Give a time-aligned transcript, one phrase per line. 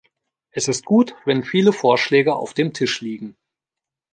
[0.49, 3.37] Es ist gut, wenn viele Vorschläge auf dem Tisch liegen.